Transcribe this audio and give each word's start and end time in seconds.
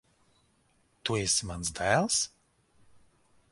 Tu 1.09 1.19
esi 1.25 1.49
mans 1.51 1.71
dēls? 1.81 2.19